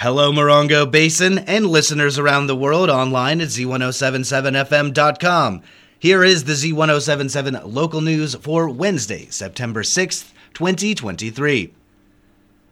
Hello, 0.00 0.32
Morongo 0.32 0.90
Basin 0.90 1.40
and 1.40 1.66
listeners 1.66 2.18
around 2.18 2.46
the 2.46 2.56
world 2.56 2.88
online 2.88 3.42
at 3.42 3.48
z1077fm.com. 3.48 5.60
Here 5.98 6.24
is 6.24 6.44
the 6.44 6.54
Z1077 6.54 7.60
local 7.66 8.00
news 8.00 8.34
for 8.36 8.70
Wednesday, 8.70 9.26
September 9.26 9.82
6th, 9.82 10.32
2023. 10.54 11.74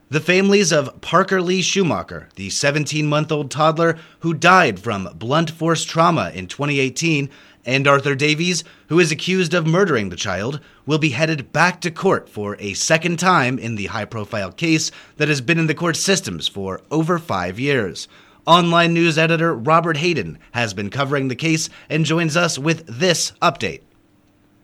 The 0.09 0.21
families 0.21 0.73
of 0.73 1.03
Parker 1.03 1.43
Lee 1.43 1.61
Schumacher, 1.61 2.31
the 2.37 2.49
17 2.49 3.07
month 3.07 3.31
old 3.31 3.51
toddler 3.51 3.99
who 4.21 4.33
died 4.33 4.81
from 4.81 5.11
blunt 5.15 5.51
force 5.51 5.85
trauma 5.85 6.33
in 6.35 6.47
2018, 6.47 7.29
and 7.69 7.87
Arthur 7.87 8.15
Davies, 8.15 8.65
who 8.89 8.99
is 8.99 9.13
accused 9.13 9.53
of 9.53 9.67
murdering 9.67 10.09
the 10.09 10.17
child, 10.17 10.59
will 10.87 10.97
be 10.97 11.11
headed 11.11 11.53
back 11.53 11.83
to 11.83 11.91
court 11.91 12.27
for 12.27 12.57
a 12.59 12.73
second 12.73 13.19
time 13.19 13.59
in 13.59 13.75
the 13.75 13.87
high 13.87 14.07
profile 14.07 14.51
case 14.51 14.91
that 15.19 15.29
has 15.29 15.43
been 15.43 15.59
in 15.59 15.67
the 15.67 15.75
court 15.75 15.95
systems 15.95 16.49
for 16.49 16.81
over 16.91 17.19
five 17.19 17.61
years. 17.61 18.09
Online 18.47 18.95
news 18.95 19.19
editor 19.19 19.55
Robert 19.55 19.99
Hayden 19.99 20.39
has 20.53 20.73
been 20.73 20.89
covering 20.89 21.29
the 21.29 21.37
case 21.37 21.69
and 21.91 22.07
joins 22.07 22.39
us 22.39 22.59
with 22.59 22.87
this 22.87 23.33
update. 23.43 23.83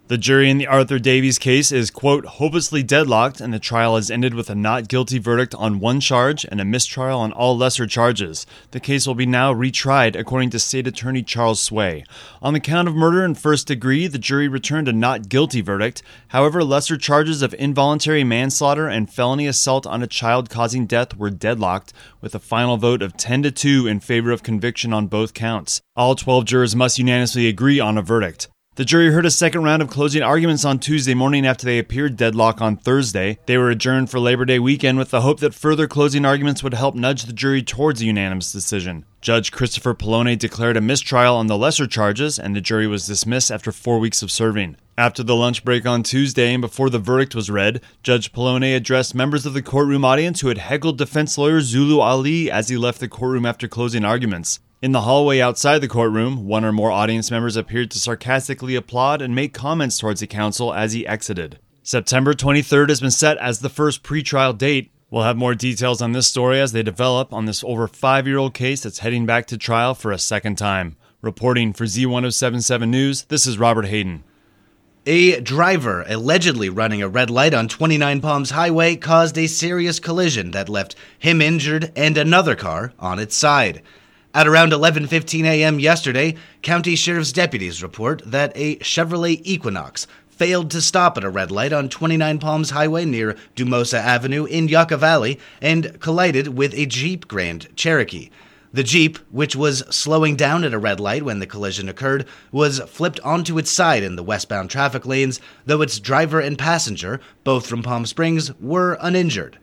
The 0.06 0.18
jury 0.18 0.50
in 0.50 0.58
the 0.58 0.66
Arthur 0.66 0.98
Davies 0.98 1.38
case 1.38 1.72
is, 1.72 1.90
quote, 1.90 2.26
hopelessly 2.26 2.82
deadlocked, 2.82 3.40
and 3.40 3.54
the 3.54 3.58
trial 3.58 3.96
has 3.96 4.10
ended 4.10 4.34
with 4.34 4.50
a 4.50 4.54
not 4.54 4.86
guilty 4.86 5.18
verdict 5.18 5.54
on 5.54 5.80
one 5.80 5.98
charge 5.98 6.45
and 6.45 6.60
a 6.60 6.64
mistrial 6.64 7.20
on 7.20 7.32
all 7.32 7.56
lesser 7.56 7.86
charges. 7.86 8.45
The 8.72 8.80
case 8.80 9.06
will 9.06 9.14
be 9.14 9.24
now 9.24 9.54
retried, 9.54 10.14
according 10.14 10.50
to 10.50 10.59
State 10.59 10.86
Attorney 10.86 11.22
Charles 11.22 11.62
Sway. 11.62 12.04
On 12.42 12.52
the 12.52 12.60
count 12.60 12.86
of 12.86 12.95
murder 12.95 13.24
in 13.24 13.34
first 13.34 13.66
degree, 13.66 14.06
the 14.06 14.18
jury 14.18 14.46
returned 14.46 14.88
a 14.88 14.92
not 14.92 15.30
guilty 15.30 15.62
verdict. 15.62 16.02
However, 16.28 16.62
lesser 16.62 16.98
charges 16.98 17.40
of 17.40 17.54
involuntary 17.54 18.24
manslaughter 18.24 18.88
and 18.88 19.10
felony 19.10 19.46
assault 19.46 19.86
on 19.86 20.02
a 20.02 20.06
child 20.06 20.50
causing 20.50 20.84
death 20.84 21.16
were 21.16 21.30
deadlocked, 21.30 21.95
with 22.20 22.34
a 22.34 22.38
final 22.38 22.76
vote 22.76 23.00
of 23.00 23.16
10 23.16 23.45
to 23.45 23.50
2 23.50 23.86
in 23.86 24.00
favor 24.00 24.32
of 24.32 24.42
conviction 24.42 24.92
on 24.92 25.06
both 25.06 25.32
counts. 25.32 25.80
All 25.96 26.14
12 26.14 26.45
jurors 26.45 26.76
must 26.76 26.98
unanimously 26.98 27.48
agree 27.48 27.80
on 27.80 27.96
a 27.96 28.02
verdict. 28.02 28.48
The 28.76 28.84
jury 28.84 29.12
heard 29.12 29.24
a 29.24 29.30
second 29.30 29.62
round 29.62 29.82
of 29.82 29.88
closing 29.88 30.24
arguments 30.24 30.64
on 30.64 30.80
Tuesday 30.80 31.14
morning 31.14 31.46
after 31.46 31.64
they 31.64 31.78
appeared 31.78 32.16
deadlock 32.16 32.60
on 32.60 32.76
Thursday. 32.76 33.38
They 33.46 33.56
were 33.56 33.70
adjourned 33.70 34.10
for 34.10 34.18
Labor 34.18 34.44
Day 34.44 34.58
weekend 34.58 34.98
with 34.98 35.10
the 35.10 35.20
hope 35.20 35.38
that 35.40 35.54
further 35.54 35.86
closing 35.86 36.24
arguments 36.24 36.64
would 36.64 36.74
help 36.74 36.96
nudge 36.96 37.22
the 37.22 37.32
jury 37.32 37.62
towards 37.62 38.02
a 38.02 38.06
unanimous 38.06 38.50
decision. 38.50 39.04
Judge 39.20 39.52
Christopher 39.52 39.95
Polone 39.95 40.36
declared 40.36 40.76
a 40.76 40.80
mistrial 40.80 41.36
on 41.36 41.46
the 41.46 41.56
lesser 41.56 41.86
charges, 41.86 42.36
and 42.36 42.56
the 42.56 42.60
jury 42.60 42.88
was 42.88 43.06
dismissed 43.06 43.52
after 43.52 43.70
four 43.70 44.00
weeks 44.00 44.22
of 44.22 44.30
serving. 44.32 44.76
After 44.98 45.22
the 45.22 45.36
lunch 45.36 45.64
break 45.64 45.86
on 45.86 46.02
Tuesday 46.02 46.52
and 46.52 46.60
before 46.60 46.90
the 46.90 46.98
verdict 46.98 47.36
was 47.36 47.50
read, 47.50 47.80
Judge 48.02 48.32
Polone 48.32 48.76
addressed 48.76 49.14
members 49.14 49.46
of 49.46 49.54
the 49.54 49.62
courtroom 49.62 50.04
audience 50.04 50.40
who 50.40 50.48
had 50.48 50.58
heckled 50.58 50.98
defense 50.98 51.38
lawyer 51.38 51.60
Zulu 51.60 52.00
Ali 52.00 52.50
as 52.50 52.70
he 52.70 52.76
left 52.76 52.98
the 52.98 53.06
courtroom 53.06 53.46
after 53.46 53.68
closing 53.68 54.04
arguments. 54.04 54.58
In 54.85 54.93
the 54.93 55.01
hallway 55.01 55.40
outside 55.40 55.79
the 55.79 55.88
courtroom, 55.88 56.46
one 56.46 56.63
or 56.63 56.71
more 56.71 56.90
audience 56.90 57.30
members 57.30 57.57
appeared 57.57 57.90
to 57.93 57.99
sarcastically 57.99 58.74
applaud 58.74 59.23
and 59.23 59.35
make 59.35 59.54
comments 59.54 59.99
towards 59.99 60.21
the 60.21 60.26
counsel 60.26 60.74
as 60.74 60.93
he 60.93 61.07
exited. 61.07 61.59
September 61.82 62.35
23rd 62.35 62.91
has 62.91 63.01
been 63.01 63.10
set 63.10 63.38
as 63.38 63.60
the 63.60 63.71
first 63.71 64.03
pretrial 64.03 64.59
date. 64.59 64.91
We'll 65.10 65.22
have 65.22 65.38
more 65.38 65.54
details 65.54 66.03
on 66.03 66.12
this 66.12 66.26
story 66.26 66.60
as 66.60 66.72
they 66.72 66.82
develop 66.82 67.32
on 67.32 67.47
this 67.47 67.65
over 67.65 67.88
five 67.88 68.26
year 68.26 68.37
old 68.37 68.53
case 68.53 68.82
that's 68.82 68.99
heading 68.99 69.25
back 69.25 69.47
to 69.47 69.56
trial 69.56 69.94
for 69.94 70.12
a 70.12 70.19
second 70.19 70.59
time. 70.59 70.98
Reporting 71.22 71.72
for 71.72 71.84
Z1077 71.84 72.87
News, 72.87 73.22
this 73.22 73.47
is 73.47 73.56
Robert 73.56 73.87
Hayden. 73.87 74.22
A 75.06 75.41
driver 75.41 76.04
allegedly 76.06 76.69
running 76.69 77.00
a 77.00 77.09
red 77.09 77.31
light 77.31 77.54
on 77.54 77.69
29 77.69 78.21
Palms 78.21 78.50
Highway 78.50 78.97
caused 78.97 79.38
a 79.38 79.47
serious 79.47 79.98
collision 79.98 80.50
that 80.50 80.69
left 80.69 80.94
him 81.19 81.41
injured 81.41 81.91
and 81.97 82.19
another 82.19 82.54
car 82.54 82.93
on 82.98 83.19
its 83.19 83.34
side. 83.34 83.81
At 84.37 84.49
around 84.49 84.72
11:15 84.72 85.44
a.m. 85.44 85.78
yesterday, 85.78 86.34
county 86.60 86.97
sheriff's 86.97 87.31
deputies 87.31 87.84
report 87.84 88.21
that 88.27 88.50
a 88.56 88.75
Chevrolet 88.78 89.41
Equinox 89.44 90.09
failed 90.28 90.72
to 90.72 90.82
stop 90.82 91.16
at 91.16 91.22
a 91.22 91.31
red 91.31 91.53
light 91.53 91.72
on 91.72 91.88
29 91.88 92.41
Palms 92.41 92.70
Highway 92.70 93.04
near 93.04 93.36
Dumosa 93.54 93.98
Avenue 93.98 94.44
in 94.44 94.66
Yucca 94.66 94.97
Valley 94.97 95.38
and 95.62 96.00
collided 96.00 96.48
with 96.48 96.75
a 96.75 96.86
Jeep 96.86 97.28
Grand 97.28 97.69
Cherokee. 97.76 98.31
The 98.72 98.82
Jeep, 98.82 99.19
which 99.31 99.54
was 99.54 99.84
slowing 99.94 100.34
down 100.34 100.64
at 100.64 100.75
a 100.75 100.81
red 100.81 100.98
light 100.98 101.22
when 101.22 101.38
the 101.38 101.47
collision 101.47 101.88
occurred, 101.88 102.26
was 102.50 102.81
flipped 102.88 103.20
onto 103.20 103.56
its 103.56 103.70
side 103.70 104.03
in 104.03 104.16
the 104.16 104.25
westbound 104.25 104.69
traffic 104.69 105.06
lanes, 105.06 105.41
though 105.64 105.81
its 105.81 106.00
driver 106.00 106.41
and 106.41 106.58
passenger, 106.58 107.20
both 107.44 107.69
from 107.69 107.84
Palm 107.84 108.04
Springs, 108.04 108.53
were 108.60 108.98
uninjured. 109.00 109.60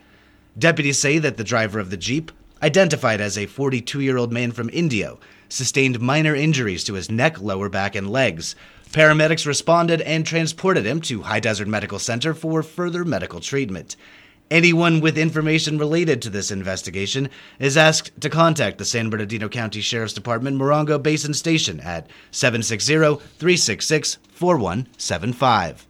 Deputies 0.57 0.97
say 0.97 1.17
that 1.17 1.35
the 1.35 1.43
driver 1.43 1.77
of 1.77 1.89
the 1.89 1.97
Jeep 1.97 2.31
identified 2.61 3.21
as 3.21 3.37
a 3.37 3.45
42 3.45 4.01
year 4.01 4.17
old 4.17 4.31
man 4.31 4.51
from 4.51 4.69
Indio, 4.69 5.19
sustained 5.49 5.99
minor 5.99 6.35
injuries 6.35 6.83
to 6.85 6.93
his 6.93 7.11
neck, 7.11 7.41
lower 7.41 7.69
back, 7.69 7.95
and 7.95 8.09
legs. 8.09 8.55
Paramedics 8.91 9.45
responded 9.45 10.01
and 10.01 10.25
transported 10.25 10.85
him 10.85 10.99
to 11.01 11.21
High 11.21 11.39
Desert 11.39 11.67
Medical 11.67 11.99
Center 11.99 12.33
for 12.33 12.61
further 12.61 13.05
medical 13.05 13.39
treatment. 13.39 13.95
Anyone 14.51 14.99
with 14.99 15.17
information 15.17 15.77
related 15.77 16.21
to 16.21 16.29
this 16.29 16.51
investigation 16.51 17.29
is 17.57 17.77
asked 17.77 18.19
to 18.19 18.29
contact 18.29 18.79
the 18.79 18.85
San 18.85 19.09
Bernardino 19.09 19.47
County 19.47 19.79
Sheriff's 19.79 20.11
Department 20.11 20.57
Morongo 20.57 21.01
Basin 21.01 21.33
Station 21.33 21.79
at 21.79 22.09
760 22.31 22.95
366 22.95 24.17
4175. 24.33 25.87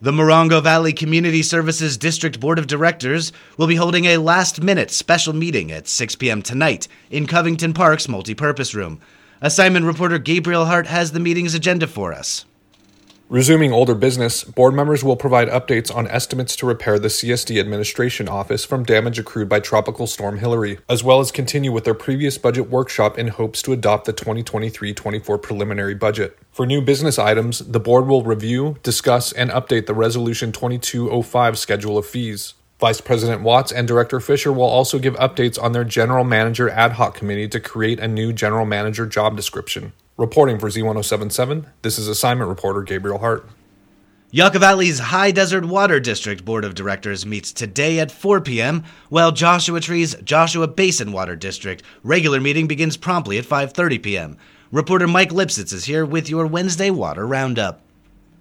The 0.02 0.12
Morongo 0.12 0.62
Valley 0.62 0.92
Community 0.94 1.42
Services 1.42 1.98
District 1.98 2.40
Board 2.40 2.60
of 2.60 2.68
Directors 2.68 3.32
will 3.58 3.66
be 3.66 3.78
holding 3.78 4.06
a 4.06 4.18
last 4.18 4.62
minute 4.62 4.92
special 4.92 5.34
meeting 5.34 5.72
at 5.72 5.88
6 5.88 6.18
p.m. 6.18 6.42
tonight 6.42 6.90
in 7.10 7.26
Covington 7.26 7.74
Park's 7.74 8.08
multipurpose 8.08 8.76
room. 8.76 9.00
Assignment 9.42 9.86
reporter 9.86 10.20
Gabriel 10.20 10.66
Hart 10.66 10.88
has 10.88 11.14
the 11.14 11.20
meeting's 11.20 11.56
agenda 11.56 11.88
for 11.88 12.14
us. 12.14 12.46
Resuming 13.30 13.74
older 13.74 13.96
business, 13.96 14.44
board 14.44 14.76
members 14.76 15.04
will 15.04 15.16
provide 15.16 15.48
updates 15.48 15.94
on 15.94 16.08
estimates 16.10 16.56
to 16.58 16.68
repair 16.68 17.00
the 17.00 17.08
CSD 17.08 17.60
administration 17.60 18.30
office 18.30 18.64
from 18.64 18.84
damage 18.84 19.18
accrued 19.18 19.50
by 19.50 19.60
Tropical 19.60 20.06
Storm 20.06 20.38
Hillary, 20.38 20.78
as 20.88 21.04
well 21.04 21.20
as 21.20 21.32
continue 21.32 21.72
with 21.72 21.86
their 21.86 21.96
previous 21.96 22.38
budget 22.38 22.70
workshop 22.70 23.18
in 23.18 23.30
hopes 23.30 23.64
to 23.64 23.74
adopt 23.74 24.06
the 24.06 24.14
2023 24.14 24.94
24 24.94 25.40
preliminary 25.40 25.96
budget. 25.96 26.38
For 26.52 26.68
new 26.68 26.82
business 26.82 27.18
items, 27.18 27.60
the 27.60 27.80
board 27.80 28.06
will 28.06 28.22
review, 28.22 28.78
discuss, 28.84 29.32
and 29.32 29.50
update 29.50 29.88
the 29.88 29.96
Resolution 29.96 30.52
2205 30.52 31.58
schedule 31.58 31.98
of 31.98 32.06
fees. 32.06 32.54
Vice 32.80 33.02
President 33.02 33.42
Watts 33.42 33.72
and 33.72 33.88
Director 33.88 34.20
Fisher 34.20 34.54
will 34.54 34.66
also 34.66 35.00
give 35.00 35.16
updates 35.16 35.60
on 35.60 35.72
their 35.72 35.84
General 35.84 36.24
Manager 36.24 36.70
Ad 36.70 36.92
Hoc 36.92 37.16
Committee 37.16 37.48
to 37.48 37.60
create 37.60 38.00
a 38.00 38.08
new 38.08 38.32
General 38.32 38.68
Manager 38.68 39.08
job 39.08 39.36
description. 39.36 39.94
Reporting 40.18 40.60
for 40.60 40.70
Z1077, 40.70 41.66
this 41.82 42.00
is 42.00 42.08
assignment 42.08 42.48
reporter 42.48 42.84
Gabriel 42.84 43.18
Hart. 43.18 43.50
Yucca 44.32 44.60
Valley's 44.60 45.00
High 45.00 45.32
Desert 45.32 45.66
Water 45.66 46.00
District 46.00 46.46
Board 46.46 46.64
of 46.64 46.74
Directors 46.74 47.26
meets 47.26 47.52
today 47.52 48.00
at 48.00 48.12
4 48.12 48.40
p.m., 48.40 48.86
while 49.10 49.34
Joshua 49.34 49.82
Tree's 49.82 50.16
Joshua 50.24 50.70
Basin 50.70 51.12
Water 51.12 51.36
District 51.36 51.84
regular 52.02 52.40
meeting 52.40 52.66
begins 52.66 52.96
promptly 52.96 53.38
at 53.38 53.44
5:30 53.44 54.02
p.m. 54.02 54.38
Reporter 54.72 55.06
Mike 55.06 55.32
Lipsitz 55.32 55.74
is 55.74 55.84
here 55.84 56.06
with 56.06 56.30
your 56.30 56.48
Wednesday 56.48 56.92
water 56.92 57.28
roundup. 57.28 57.85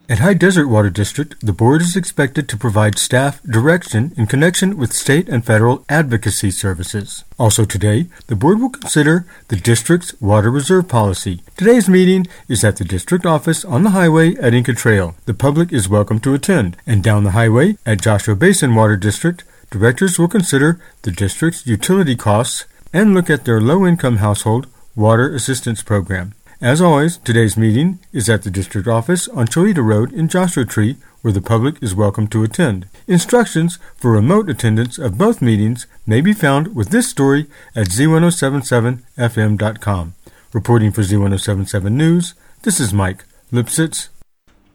At 0.07 0.19
High 0.19 0.35
Desert 0.35 0.69
Water 0.69 0.91
District, 0.91 1.35
the 1.41 1.55
board 1.55 1.81
is 1.81 1.97
expected 1.97 2.47
to 2.51 2.59
provide 2.59 2.99
staff 2.99 3.43
direction 3.43 4.13
in 4.19 4.27
connection 4.27 4.77
with 4.77 4.93
state 4.93 5.31
and 5.31 5.43
federal 5.47 5.83
advocacy 5.89 6.51
services. 6.51 7.25
Also 7.39 7.65
today, 7.65 8.09
the 8.27 8.37
board 8.37 8.61
will 8.61 8.69
consider 8.69 9.25
the 9.49 9.57
district's 9.57 10.13
water 10.21 10.51
reserve 10.51 10.89
policy. 10.89 11.41
Today's 11.57 11.89
meeting 11.89 12.27
is 12.49 12.63
at 12.63 12.77
the 12.77 12.85
district 12.85 13.25
office 13.25 13.65
on 13.65 13.83
the 13.83 13.97
highway 13.97 14.35
at 14.37 14.53
Inca 14.53 14.75
Trail. 14.75 15.17
The 15.25 15.33
public 15.33 15.73
is 15.73 15.89
welcome 15.89 16.21
to 16.21 16.35
attend. 16.35 16.77
And 16.87 17.03
down 17.03 17.25
the 17.25 17.31
highway 17.31 17.79
at 17.87 18.03
Joshua 18.03 18.37
Basin 18.37 18.75
Water 18.75 18.99
District, 18.99 19.43
directors 19.71 20.19
will 20.19 20.29
consider 20.29 20.79
the 21.01 21.13
district's 21.13 21.67
utility 21.67 22.15
costs 22.15 22.67
and 22.93 23.15
look 23.15 23.31
at 23.31 23.47
their 23.47 23.61
low-income 23.61 24.19
household 24.19 24.67
water 24.95 25.35
assistance 25.35 25.83
program. 25.83 26.35
As 26.65 26.81
always, 26.81 27.19
today's 27.19 27.59
meeting 27.59 27.99
is 28.11 28.31
at 28.31 28.43
the 28.43 28.51
district 28.51 28.89
office 28.89 29.29
on 29.29 29.49
Chollita 29.49 29.85
Road 29.85 30.15
in 30.15 30.29
Joshua 30.29 30.65
Tree, 30.65 30.97
where 31.21 31.31
the 31.31 31.43
public 31.43 31.77
is 31.83 31.95
welcome 31.95 32.27
to 32.29 32.43
attend. 32.43 32.89
Instructions 33.07 33.79
for 33.97 34.13
remote 34.13 34.49
attendance 34.49 34.99
of 34.99 35.19
both 35.19 35.43
meetings 35.43 35.87
may 36.07 36.23
be 36.23 36.33
found 36.33 36.75
with 36.75 36.89
this 36.89 37.07
story 37.07 37.49
at 37.77 37.89
z1077fm.com. 37.89 40.15
Reporting 40.55 40.91
for 40.91 41.03
Z1077 41.03 41.93
News, 41.93 42.33
this 42.63 42.81
is 42.81 42.95
Mike 42.95 43.27
Lipsitz. 43.53 44.09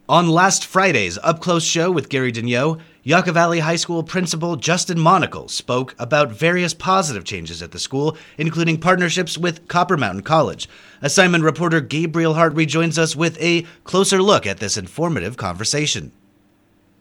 On 0.08 0.30
last 0.30 0.68
Friday's 0.68 1.18
Up 1.24 1.42
Close 1.42 1.64
show 1.64 1.90
with 1.90 2.10
Gary 2.10 2.32
Daigneault, 2.32 2.80
Yucca 3.04 3.32
Valley 3.32 3.60
High 3.60 3.78
School 3.78 4.04
principal 4.04 4.58
Justin 4.58 5.00
Monacle 5.00 5.48
spoke 5.48 5.96
about 5.98 6.34
various 6.34 6.74
positive 6.74 7.24
changes 7.24 7.62
at 7.62 7.72
the 7.72 7.80
school, 7.80 8.18
including 8.38 8.78
partnerships 8.78 9.38
with 9.38 9.70
Copper 9.70 9.96
Mountain 9.96 10.24
College. 10.24 10.68
Assignment 11.02 11.46
reporter 11.46 11.80
Gabriel 11.80 12.34
Hart 12.34 12.54
rejoins 12.54 13.00
us 13.00 13.16
with 13.16 13.42
a 13.42 13.66
closer 13.86 14.22
look 14.22 14.46
at 14.46 14.58
this 14.58 14.76
informative 14.76 15.38
conversation. 15.38 16.12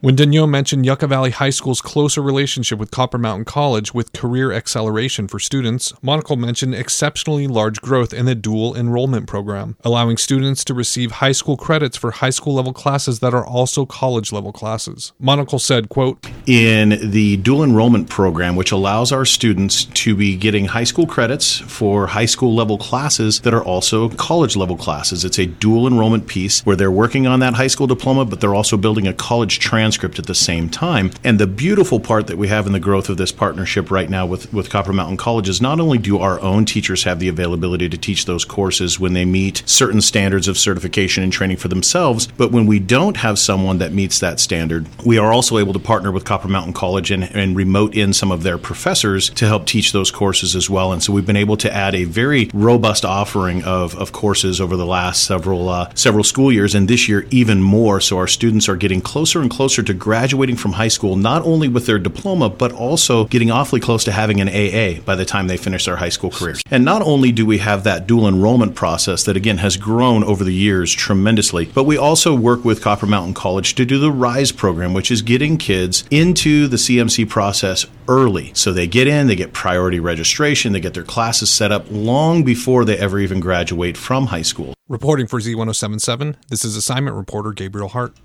When 0.01 0.15
Daigneault 0.15 0.49
mentioned 0.49 0.87
Yucca 0.87 1.09
Valley 1.09 1.33
High 1.33 1.51
School's 1.51 1.81
closer 1.81 2.23
relationship 2.23 2.79
with 2.79 2.93
Copper 2.93 3.19
Mountain 3.19 3.47
College 3.47 3.93
with 3.93 4.13
career 4.13 4.53
acceleration 4.53 5.27
for 5.27 5.41
students, 5.41 5.93
Monacle 6.03 6.37
mentioned 6.37 6.77
exceptionally 6.77 7.49
large 7.49 7.81
growth 7.81 8.15
in 8.15 8.25
the 8.25 8.37
dual 8.37 8.77
enrollment 8.77 9.27
program, 9.27 9.77
allowing 9.81 10.17
students 10.17 10.63
to 10.67 10.73
receive 10.73 11.11
high 11.11 11.33
school 11.33 11.57
credits 11.57 11.97
for 11.97 12.13
high 12.13 12.31
school 12.31 12.55
level 12.55 12.73
classes 12.73 13.19
that 13.19 13.35
are 13.35 13.45
also 13.45 13.85
college 13.85 14.31
level 14.31 14.53
classes. 14.53 15.15
Monacle 15.19 15.59
said, 15.59 15.89
quote, 15.89 16.25
In 16.47 17.11
the 17.11 17.37
dual 17.39 17.65
enrollment 17.65 18.09
program, 18.09 18.55
which 18.55 18.71
allows 18.71 19.11
our 19.11 19.25
students 19.25 19.87
to 19.87 20.15
be 20.15 20.37
getting 20.37 20.67
high 20.67 20.85
school 20.85 21.09
credits 21.09 21.59
for 21.59 22.07
high 22.07 22.27
school 22.27 22.55
level 22.55 22.79
classes 22.79 23.41
that 23.41 23.53
are 23.53 23.65
also 23.65 24.11
college 24.11 24.55
level 24.55 24.77
classes. 24.77 25.25
It's 25.25 25.41
a 25.41 25.47
dual 25.47 25.89
enrollment 25.89 26.29
piece 26.29 26.65
where 26.65 26.77
they're 26.77 26.89
working 26.89 27.27
on 27.27 27.41
that 27.41 27.55
high 27.55 27.67
school 27.67 27.89
diploma, 27.89 28.25
but 28.25 28.41
they're 28.41 28.55
also 28.55 28.77
building 28.77 29.09
a 29.09 29.13
college 29.13 29.59
transcript 29.59 29.88
transcript 29.89 30.19
at 30.19 30.27
the 30.27 30.35
same 30.35 30.69
time. 30.69 31.11
And 31.25 31.39
the 31.39 31.47
beautiful 31.47 31.99
part 31.99 32.27
that 32.27 32.37
we 32.37 32.49
have 32.49 32.67
in 32.67 32.73
the 32.73 32.81
growth 32.81 33.09
of 33.09 33.17
this 33.17 33.33
partnership 33.33 33.91
right 33.91 34.11
now 34.11 34.27
with, 34.27 34.53
with 34.53 34.69
Copper 34.69 34.93
Mountain 34.93 35.17
College 35.17 35.49
is 35.49 35.63
not 35.63 35.81
only 35.81 35.97
do 35.97 36.19
our 36.19 36.39
own 36.41 36.67
teachers 36.67 37.05
have 37.05 37.21
the 37.21 37.29
availability 37.29 37.89
to 37.89 37.97
teach 37.97 38.27
those 38.27 38.45
courses 38.45 39.01
when 39.01 39.15
they 39.15 39.25
meet 39.25 39.63
certain 39.65 40.03
standards 40.03 40.47
of 40.47 40.59
certification 40.59 41.23
and 41.23 41.33
training 41.33 41.57
for 41.57 41.69
themselves, 41.69 42.29
but 42.37 42.53
when 42.53 42.67
we 42.67 42.79
don't 42.79 43.17
have 43.17 43.39
someone 43.39 43.79
that 43.79 43.93
meets 43.93 44.21
that 44.21 44.41
standard, 44.41 44.87
we 45.07 45.17
are 45.17 45.33
also 45.33 45.57
able 45.57 45.73
to 45.73 45.79
partner 45.79 46.13
with 46.13 46.27
Copper 46.27 46.49
Mountain 46.49 46.75
College 46.75 47.11
and, 47.11 47.25
and 47.25 47.57
remote 47.57 47.97
in 47.97 48.13
some 48.13 48.31
of 48.31 48.43
their 48.43 48.59
professors 48.59 49.31
to 49.31 49.47
help 49.47 49.65
teach 49.65 49.93
those 49.93 50.11
courses 50.11 50.55
as 50.55 50.69
well. 50.69 50.93
And 50.93 51.03
so 51.03 51.15
we've 51.15 51.25
been 51.25 51.35
able 51.35 51.57
to 51.57 51.75
add 51.75 51.95
a 51.95 52.05
very 52.05 52.51
robust 52.53 53.07
offering 53.07 53.65
of, 53.65 53.95
of 53.97 54.13
courses 54.13 54.61
over 54.61 54.77
the 54.77 54.85
last 54.85 55.25
several 55.25 55.71
uh, 55.71 55.91
several 55.95 56.25
school 56.25 56.53
years, 56.53 56.75
and 56.75 56.89
this 56.89 57.09
year 57.09 57.27
even 57.31 57.63
more. 57.63 58.01
So 58.01 58.19
our 58.19 58.27
students 58.27 58.69
are 58.69 58.77
getting 58.77 59.01
closer 59.01 59.41
and 59.41 59.51
closer 59.51 59.78
closer 59.79 59.93
to 59.93 59.95
graduating 59.95 60.57
from 60.57 60.73
high 60.73 60.89
school, 60.89 61.15
not 61.15 61.43
only 61.43 61.69
with 61.69 61.87
their 61.87 62.01
diploma, 62.01 62.49
but 62.49 62.73
also 62.73 63.27
getting 63.27 63.51
awfully 63.51 63.81
close 63.81 64.03
to 64.03 64.11
having 64.11 64.41
an 64.41 64.49
AA 64.49 65.01
by 65.03 65.15
the 65.15 65.25
time 65.25 65.47
they 65.47 65.57
finish 65.57 65.85
their 65.85 65.97
high 65.97 66.09
school 66.09 66.31
careers. 66.31 66.61
And 66.71 66.85
not 66.85 67.03
only 67.03 67.31
do 67.31 67.47
we 67.47 67.59
have 67.59 67.85
that 67.85 68.09
dual 68.09 68.27
enrollment 68.27 68.75
process 68.75 69.25
that, 69.25 69.37
again, 69.37 69.59
has 69.59 69.77
grown 69.77 70.25
over 70.25 70.43
the 70.43 70.53
years 70.53 70.93
tremendously, 70.93 71.67
but 71.67 71.85
we 71.85 71.97
also 71.97 72.35
work 72.35 72.65
with 72.65 72.83
Copper 72.83 73.07
Mountain 73.07 73.35
College 73.35 73.77
to 73.77 73.85
do 73.85 74.01
the 74.01 74.11
RISE 74.11 74.51
program, 74.51 74.95
which 74.95 75.13
is 75.13 75.23
getting 75.23 75.59
kids 75.59 76.03
into 76.11 76.67
the 76.67 76.77
CMC 76.77 77.29
process 77.29 77.87
early. 78.09 78.51
So 78.55 78.73
they 78.73 78.89
get 78.89 79.07
in, 79.07 79.29
they 79.29 79.37
get 79.37 79.53
priority 79.53 80.01
registration, 80.01 80.73
they 80.73 80.81
get 80.81 80.95
their 80.95 81.05
classes 81.05 81.51
set 81.51 81.71
up 81.71 81.87
long 81.89 82.43
before 82.43 82.85
they 82.85 82.99
ever 82.99 83.21
even 83.21 83.39
graduate 83.39 83.97
from 83.97 84.27
high 84.27 84.43
school. 84.43 84.75
Reporting 84.89 85.29
for 85.29 85.39
Z1077, 85.39 86.35
this 86.49 86.65
is 86.65 86.75
assignment 86.75 87.15
reporter 87.15 87.53
Gabriel 87.53 87.89
Hart. 87.89 88.17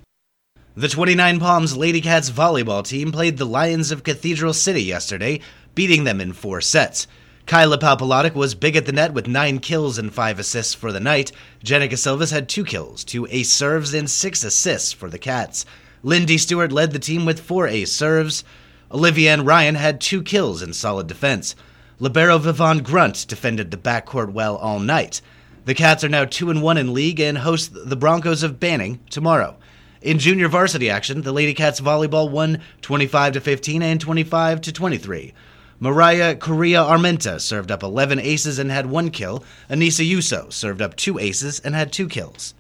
The 0.75 0.88
29 0.88 1.40
Palms 1.40 1.78
Lady 1.78 2.02
Cats 2.02 2.31
volleyball 2.31 2.84
team 2.84 3.12
played 3.12 3.38
the 3.38 3.46
Lions 3.46 3.92
of 3.92 4.02
Cathedral 4.02 4.54
City 4.54 4.81
yesterday, 4.81 5.40
beating 5.75 6.04
them 6.04 6.20
in 6.20 6.34
four 6.34 6.62
sets. 6.62 7.06
Kyla 7.46 7.78
Palpalatic 7.78 8.34
was 8.34 8.56
big 8.56 8.75
at 8.75 8.88
the 8.88 8.92
net 8.92 9.14
with 9.14 9.28
nine 9.28 9.60
kills 9.60 10.00
and 10.00 10.12
five 10.12 10.40
assists 10.40 10.74
for 10.74 10.92
the 10.92 11.00
night. 11.00 11.31
Jenica 11.64 11.96
Silvas 11.96 12.31
had 12.31 12.50
two 12.50 12.66
kills, 12.66 13.04
two 13.04 13.28
ace 13.30 13.52
serves, 13.52 13.94
and 13.94 14.10
six 14.10 14.44
assists 14.44 14.92
for 14.92 15.12
the 15.12 15.20
Cats. 15.20 15.64
Lindy 16.02 16.40
Stewart 16.40 16.72
led 16.72 16.92
the 16.92 16.98
team 16.98 17.24
with 17.24 17.40
four 17.40 17.68
ace 17.68 17.92
serves. 17.92 18.44
Olivia 18.92 19.32
and 19.32 19.46
Ryan 19.46 19.75
had 19.75 20.01
two 20.01 20.24
kills 20.24 20.63
in 20.63 20.74
solid 20.74 21.06
defense. 21.06 21.56
Libero 22.00 22.39
Vivon 22.39 22.82
Grunt 22.82 23.27
defended 23.27 23.70
the 23.70 23.77
backcourt 23.77 24.34
well 24.34 24.56
all 24.58 24.80
night. 24.80 25.22
The 25.65 25.75
Cats 25.75 26.03
are 26.03 26.10
now 26.10 26.25
2 26.25 26.50
and 26.50 26.63
1 26.63 26.77
in 26.80 26.96
league 26.96 27.20
and 27.20 27.38
host 27.38 27.74
the 27.74 27.96
Broncos 27.96 28.42
of 28.42 28.60
Banning 28.60 29.01
tomorrow. 29.12 29.56
In 30.03 30.19
junior 30.19 30.50
varsity 30.50 30.89
action, 30.89 31.22
the 31.22 31.31
Lady 31.31 31.53
Cats 31.53 31.79
volleyball 31.79 32.29
won 32.29 32.60
25 32.81 33.33
to 33.33 33.39
15 33.39 33.81
and 33.81 34.01
25 34.01 34.60
to 34.60 34.74
23. 34.74 35.33
Mariah 35.79 36.36
Correa 36.36 36.79
Armenta 36.83 37.39
served 37.39 37.72
up 37.72 37.83
11 37.83 38.19
aces 38.19 38.60
and 38.60 38.69
had 38.69 38.86
one 38.86 39.12
kill. 39.12 39.45
Anissa 39.69 40.05
Yuso 40.05 40.51
served 40.51 40.81
up 40.81 40.98
two 40.98 41.17
aces 41.19 41.62
and 41.62 41.74
had 41.74 41.93
two 41.93 42.10
kills. 42.10 42.53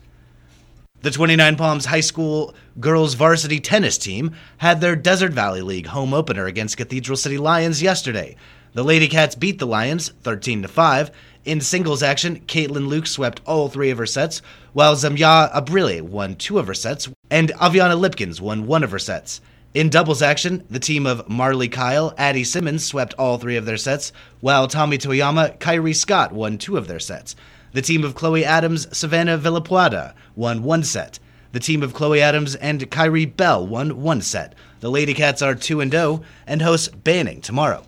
The 1.01 1.11
29 1.11 1.57
Palms 1.57 1.85
High 1.87 1.99
School 1.99 2.55
girls 2.79 3.15
varsity 3.15 3.59
tennis 3.59 3.97
team 3.97 4.31
had 4.59 4.79
their 4.79 4.95
Desert 4.95 5.33
Valley 5.33 5.61
League 5.61 5.87
home 5.87 6.13
opener 6.13 6.45
against 6.45 6.77
Cathedral 6.77 7.17
City 7.17 7.37
Lions 7.37 7.81
yesterday. 7.81 8.37
The 8.71 8.85
Lady 8.85 9.09
Cats 9.09 9.35
beat 9.35 9.59
the 9.59 9.67
Lions 9.67 10.13
13 10.21 10.61
to 10.61 10.69
5 10.69 11.11
in 11.45 11.59
singles 11.59 12.01
action, 12.01 12.39
Caitlin 12.41 12.87
Luke 12.87 13.07
swept 13.07 13.41
all 13.45 13.67
three 13.67 13.89
of 13.89 13.97
her 13.97 14.05
sets, 14.05 14.41
while 14.71 14.95
Zamya 14.95 15.53
Abrile 15.53 16.01
won 16.01 16.35
two 16.35 16.57
of 16.57 16.67
her 16.67 16.73
sets, 16.73 17.09
and 17.29 17.49
Aviana 17.55 17.99
Lipkins 17.99 18.39
won 18.39 18.65
one 18.65 18.83
of 18.83 18.91
her 18.91 18.99
sets. 18.99 19.41
In 19.73 19.89
doubles 19.89 20.21
action, 20.21 20.63
the 20.69 20.79
team 20.79 21.05
of 21.05 21.27
Marley 21.27 21.67
Kyle, 21.67 22.13
Addie 22.17 22.43
Simmons 22.43 22.85
swept 22.85 23.13
all 23.15 23.37
three 23.37 23.57
of 23.57 23.65
their 23.65 23.77
sets, 23.77 24.13
while 24.39 24.67
Tommy 24.67 24.97
Toyama, 24.97 25.59
Kyrie 25.59 25.93
Scott 25.93 26.31
won 26.31 26.57
two 26.57 26.77
of 26.77 26.87
their 26.87 26.99
sets. 26.99 27.35
The 27.73 27.81
team 27.81 28.03
of 28.03 28.15
Chloe 28.15 28.45
Adams, 28.45 28.87
Savannah 28.95 29.37
Villapuada 29.37 30.13
won 30.35 30.63
one 30.63 30.83
set. 30.83 31.19
The 31.51 31.59
team 31.59 31.83
of 31.83 31.93
Chloe 31.93 32.21
Adams 32.21 32.55
and 32.55 32.89
Kyrie 32.89 33.25
Bell 33.25 33.65
won 33.65 34.01
one 34.01 34.21
set. 34.21 34.55
The 34.79 34.91
Lady 34.91 35.13
Cats 35.13 35.41
are 35.41 35.55
2 35.55 35.81
and 35.81 35.91
0 35.91 36.21
and 36.47 36.61
host 36.61 37.03
Banning 37.03 37.41
tomorrow. 37.41 37.83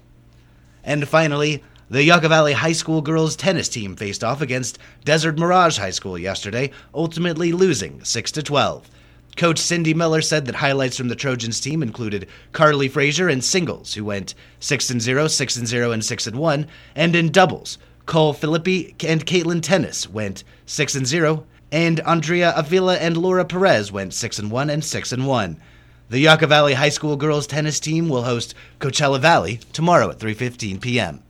And 0.83 1.07
finally, 1.07 1.63
the 1.89 2.04
Yucca 2.04 2.27
Valley 2.27 2.54
High 2.54 2.72
School 2.72 3.01
girls 3.01 3.36
tennis 3.36 3.70
team 3.70 3.96
faced 3.96 4.24
off 4.24 4.42
against 4.42 4.80
Desert 5.04 5.38
Mirage 5.38 5.77
High 5.77 5.92
School 5.92 6.18
yesterday, 6.18 6.72
ultimately 6.94 7.51
losing 7.51 8.04
6 8.04 8.32
to 8.32 8.42
12. 8.42 8.89
Coach 9.38 9.60
Cindy 9.60 9.94
Miller 9.94 10.22
said 10.22 10.46
that 10.46 10.56
highlights 10.56 10.98
from 10.98 11.10
the 11.10 11.15
Trojans 11.15 11.60
team 11.60 11.84
included 11.84 12.27
Carly 12.54 12.88
Frazier 12.88 13.30
in 13.30 13.42
singles, 13.42 13.94
who 13.94 14.04
went 14.04 14.34
6 14.62 14.89
and 14.89 15.01
0, 15.01 15.27
6 15.27 15.58
and 15.58 15.68
0, 15.68 15.92
and 15.92 16.04
6 16.04 16.27
and 16.27 16.38
1, 16.38 16.68
and 16.96 17.15
in 17.15 17.32
doubles, 17.32 17.77
Cole 18.08 18.34
Philippi 18.34 18.96
and 19.06 19.25
Caitlin 19.25 19.62
Tennis 19.62 20.10
went 20.10 20.44
6 20.65 20.96
and 20.96 21.06
0 21.06 21.46
and 21.72 22.00
Andrea 22.01 22.54
Avila 22.56 22.96
and 22.98 23.18
Laura 23.18 23.44
Perez 23.44 23.92
went 23.92 24.13
6 24.13 24.39
and 24.39 24.50
1 24.50 24.70
and 24.70 24.84
6 24.84 25.12
and 25.12 25.27
1. 25.27 25.62
The 26.10 26.20
Yucca 26.20 26.48
Valley 26.48 26.75
High 26.75 26.89
School 26.89 27.15
girls 27.15 27.48
tennis 27.48 27.80
team 27.80 28.08
will 28.08 28.24
host 28.24 28.54
Coachella 28.80 29.20
Valley 29.20 29.60
tomorrow 29.74 30.10
at 30.10 30.20
3:15 30.20 30.80
p.m. 30.80 31.25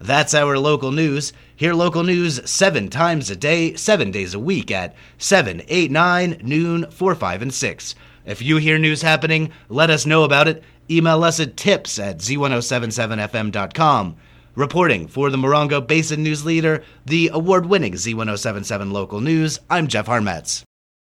That's 0.00 0.32
our 0.32 0.58
local 0.58 0.92
news. 0.92 1.34
Hear 1.54 1.74
local 1.74 2.02
news 2.02 2.40
7 2.50 2.88
times 2.88 3.28
a 3.28 3.36
day, 3.36 3.74
7 3.74 4.10
days 4.10 4.32
a 4.32 4.38
week 4.38 4.70
at 4.70 4.94
7, 5.18 5.62
8, 5.68 5.90
9, 5.90 6.40
noon, 6.42 6.90
4, 6.90 7.14
5 7.14 7.42
and 7.42 7.52
6. 7.52 7.94
If 8.24 8.40
you 8.40 8.56
hear 8.56 8.78
news 8.78 9.02
happening, 9.02 9.52
let 9.68 9.90
us 9.90 10.06
know 10.06 10.24
about 10.24 10.48
it. 10.48 10.64
Email 10.90 11.22
us 11.22 11.38
at 11.38 11.56
tips 11.56 11.98
at 11.98 12.18
z1077fm.com. 12.18 14.16
Reporting 14.54 15.06
for 15.06 15.30
the 15.30 15.38
Morongo 15.38 15.86
Basin 15.86 16.22
News 16.22 16.44
Leader, 16.44 16.82
the 17.04 17.30
award 17.32 17.66
winning 17.66 17.92
Z1077 17.92 18.90
Local 18.90 19.20
News, 19.20 19.60
I'm 19.68 19.86
Jeff 19.86 20.06
Harmetz. 20.06 20.64